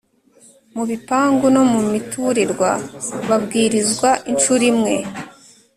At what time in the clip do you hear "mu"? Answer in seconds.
0.75-0.83, 1.71-1.79